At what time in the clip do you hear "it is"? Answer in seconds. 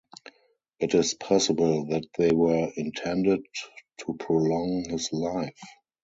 0.79-1.13